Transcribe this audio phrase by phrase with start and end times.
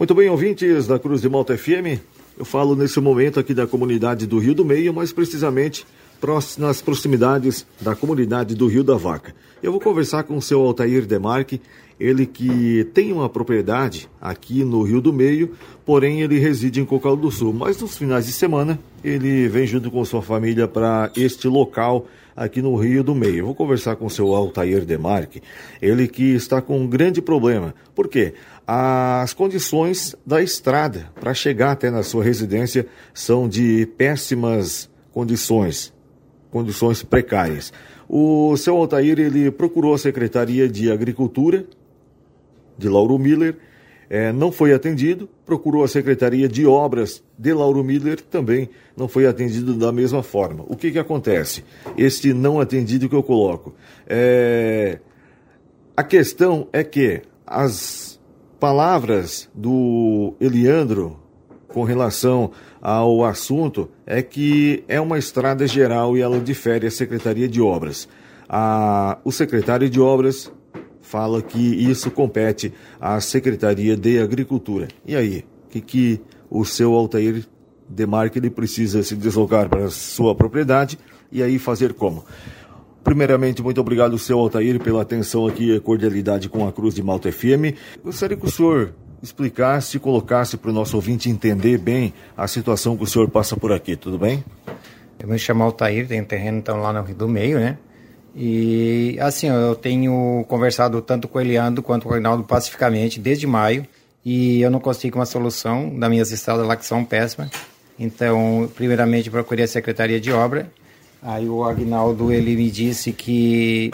[0.00, 2.00] Muito bem, ouvintes da Cruz de Malta FM.
[2.38, 5.86] Eu falo nesse momento aqui da comunidade do Rio do Meio, mais precisamente
[6.58, 9.34] nas proximidades da comunidade do Rio da Vaca.
[9.62, 11.60] Eu vou conversar com o seu Altair Demarque,
[11.98, 15.52] ele que tem uma propriedade aqui no Rio do Meio,
[15.84, 17.52] porém ele reside em Cocal do Sul.
[17.52, 22.62] Mas nos finais de semana ele vem junto com sua família para este local aqui
[22.62, 23.38] no Rio do Meio.
[23.38, 25.42] Eu vou conversar com o seu Altair Demarque,
[25.80, 27.74] ele que está com um grande problema.
[27.94, 28.32] Por quê?
[28.66, 35.92] As condições da estrada para chegar até na sua residência são de péssimas condições,
[36.50, 37.72] condições precárias.
[38.08, 41.64] O seu Altair ele procurou a Secretaria de Agricultura
[42.76, 43.56] de Lauro Miller,
[44.08, 49.26] é, não foi atendido, procurou a Secretaria de Obras de Lauro Miller, também não foi
[49.26, 50.64] atendido da mesma forma.
[50.66, 51.62] O que, que acontece?
[51.96, 53.72] Este não atendido que eu coloco.
[54.08, 54.98] É,
[55.96, 58.18] a questão é que as
[58.58, 61.19] palavras do Eliandro
[61.72, 67.48] com relação ao assunto é que é uma estrada geral e ela difere a Secretaria
[67.48, 68.08] de Obras.
[68.48, 70.50] A, o secretário de Obras
[71.00, 74.88] fala que isso compete à Secretaria de Agricultura.
[75.06, 77.44] E aí, o que, que o seu Altair
[77.88, 78.38] demarca?
[78.38, 80.98] Ele precisa se deslocar para a sua propriedade
[81.30, 82.24] e aí fazer como?
[83.02, 87.32] Primeiramente, muito obrigado, seu Altair, pela atenção aqui e cordialidade com a Cruz de Malta
[87.32, 87.74] FM.
[88.04, 92.96] Gostaria que o senhor explicasse e colocasse para o nosso ouvinte entender bem a situação
[92.96, 94.44] que o senhor passa por aqui, tudo bem?
[95.18, 97.76] Eu me chamo Altair, tenho terreno então lá no Rio do Meio, né?
[98.34, 103.46] E assim, eu tenho conversado tanto com o Eliandro quanto com o Reinaldo pacificamente desde
[103.46, 103.86] maio
[104.24, 107.50] e eu não consigo uma solução das minhas estradas lá que são péssimas.
[107.98, 110.70] Então, primeiramente procurei a Secretaria de Obra.
[111.22, 113.90] Aí o Agnaldo ele me disse que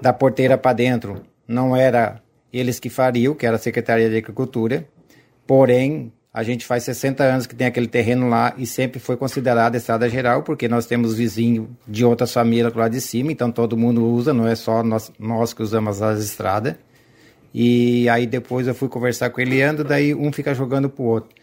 [0.00, 2.20] da porteira para dentro não era
[2.52, 4.86] eles que fariam, que era a Secretaria de Agricultura.
[5.46, 9.74] Porém, a gente faz 60 anos que tem aquele terreno lá e sempre foi considerado
[9.74, 14.04] estrada geral, porque nós temos vizinho de outras famílias lá de cima, então todo mundo
[14.04, 16.76] usa, não é só nós, nós que usamos as estradas.
[17.52, 21.34] E aí depois eu fui conversar com ele ando, daí um fica jogando pro outro.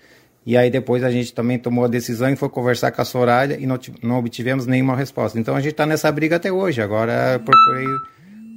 [0.46, 3.58] E aí depois a gente também tomou a decisão e foi conversar com a Soraya
[3.60, 5.38] e não, não obtivemos nenhuma resposta.
[5.38, 6.82] Então a gente está nessa briga até hoje.
[6.82, 7.86] Agora procurei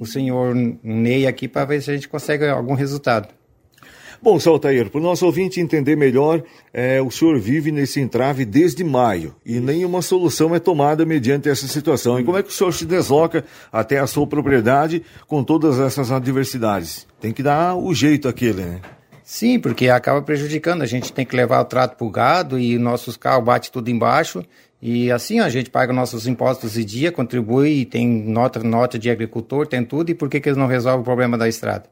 [0.01, 3.27] o senhor Ney aqui para ver se a gente consegue algum resultado.
[4.19, 8.83] Bom, Saltair, para o nosso ouvinte entender melhor, é, o senhor vive nesse entrave desde
[8.83, 12.19] maio e nenhuma solução é tomada mediante essa situação.
[12.19, 16.11] E como é que o senhor se desloca até a sua propriedade com todas essas
[16.11, 17.07] adversidades?
[17.19, 18.81] Tem que dar o jeito aquele, né?
[19.31, 20.81] Sim, porque acaba prejudicando.
[20.81, 23.89] A gente tem que levar o trato para o gado e nossos carros bate tudo
[23.89, 24.43] embaixo.
[24.81, 29.65] E assim a gente paga nossos impostos de dia, contribui, tem nota, nota de agricultor,
[29.65, 30.09] tem tudo.
[30.09, 31.85] E por que, que eles não resolvem o problema da estrada?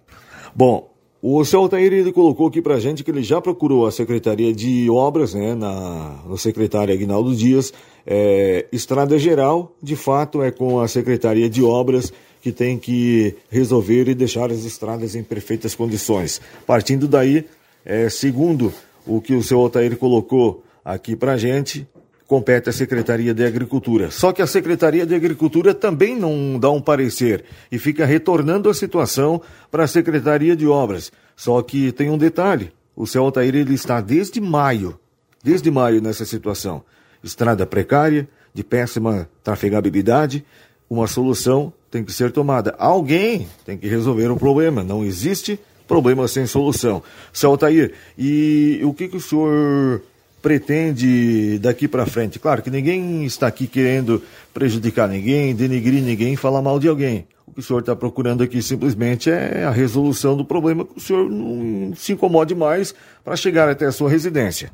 [0.54, 0.92] Bom,
[1.22, 4.90] o seu Altair ele colocou aqui para gente que ele já procurou a Secretaria de
[4.90, 7.72] Obras, né, na, no secretário Aguinaldo Dias.
[8.06, 12.12] É, estrada geral, de fato, é com a Secretaria de Obras
[12.42, 16.42] que tem que resolver e deixar as estradas em perfeitas condições.
[16.66, 17.46] Partindo daí,
[17.86, 18.74] é, segundo
[19.06, 21.88] o que o seu Altair colocou aqui para gente,
[22.28, 24.12] compete à Secretaria de Agricultura.
[24.12, 28.74] Só que a Secretaria de Agricultura também não dá um parecer e fica retornando a
[28.74, 31.12] situação para a Secretaria de Obras.
[31.36, 35.00] Só que tem um detalhe: o seu Altair ele está desde maio,
[35.44, 36.84] desde maio nessa situação.
[37.24, 40.46] Estrada precária, de péssima trafegabilidade,
[40.90, 42.76] uma solução tem que ser tomada.
[42.78, 44.84] Alguém tem que resolver o problema.
[44.84, 47.02] Não existe problema sem solução.
[47.34, 50.02] Seu Altair, e o que, que o senhor
[50.42, 52.40] pretende daqui para frente?
[52.40, 54.22] Claro que ninguém está aqui querendo
[54.54, 57.28] prejudicar ninguém, denigrir ninguém, falar mal de alguém.
[57.48, 61.02] O que o senhor está procurando aqui simplesmente é a resolução do problema que o
[61.02, 62.94] senhor não se incomode mais
[63.26, 64.72] para chegar até a sua residência.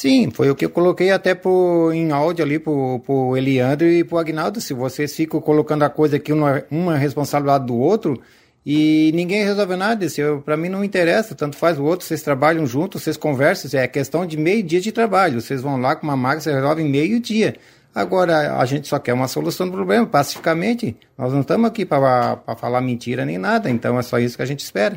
[0.00, 4.04] Sim, foi o que eu coloquei até pro, em áudio ali pro, pro Eliandro e
[4.04, 4.60] pro Agnaldo.
[4.60, 8.22] Se vocês ficam colocando a coisa aqui, uma, uma responsabilidade do outro,
[8.64, 10.06] e ninguém resolve nada.
[10.44, 14.24] Para mim não interessa, tanto faz o outro, vocês trabalham juntos, vocês conversam, é questão
[14.24, 15.40] de meio dia de trabalho.
[15.40, 17.56] Vocês vão lá com uma máquina, vocês resolvem meio dia.
[17.92, 20.96] Agora, a gente só quer uma solução do problema, pacificamente.
[21.18, 24.46] Nós não estamos aqui para falar mentira nem nada, então é só isso que a
[24.46, 24.94] gente espera.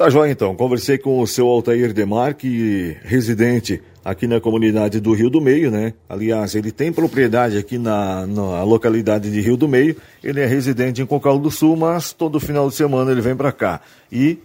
[0.00, 0.56] Tá joia então.
[0.56, 5.92] Conversei com o seu Altair Demarque, residente aqui na comunidade do Rio do Meio, né?
[6.08, 9.94] Aliás, ele tem propriedade aqui na, na localidade de Rio do Meio.
[10.24, 13.52] Ele é residente em Cocal do Sul, mas todo final de semana ele vem para
[13.52, 13.82] cá.
[14.10, 14.38] E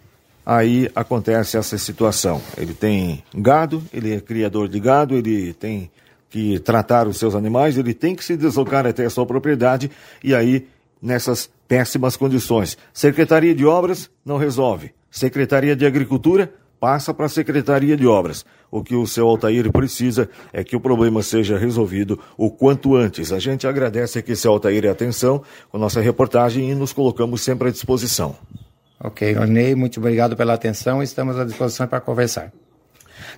[0.45, 2.41] aí acontece essa situação.
[2.57, 5.89] Ele tem gado, ele é criador de gado, ele tem
[6.29, 9.89] que tratar os seus animais, ele tem que se deslocar até a sua propriedade
[10.21, 10.67] e aí
[11.01, 12.77] nessas péssimas condições.
[12.93, 14.91] Secretaria de Obras não resolve.
[15.15, 18.45] Secretaria de Agricultura passa para a Secretaria de Obras.
[18.69, 23.31] O que o seu Altair precisa é que o problema seja resolvido o quanto antes.
[23.31, 25.41] A gente agradece aqui, seu Altair, a atenção
[25.71, 28.35] com nossa reportagem e nos colocamos sempre à disposição.
[28.99, 31.01] Ok, Ronei, muito obrigado pela atenção.
[31.01, 32.51] Estamos à disposição para conversar.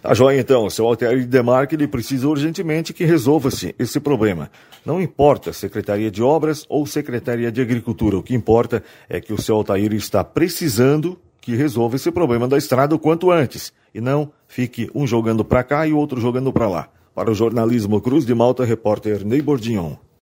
[0.02, 4.50] Tá joia então, seu Altair Demarque, ele precisa urgentemente que resolva-se esse problema.
[4.84, 9.40] Não importa Secretaria de Obras ou Secretaria de Agricultura, o que importa é que o
[9.40, 14.30] seu Altair está precisando que resolva esse problema da estrada o quanto antes, e não
[14.50, 16.90] fique um jogando para cá e outro jogando para lá.
[17.16, 19.96] Para o jornalismo Cruz de Malta, repórter Ney Bordignon.